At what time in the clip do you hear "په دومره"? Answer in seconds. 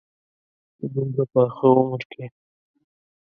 0.77-1.23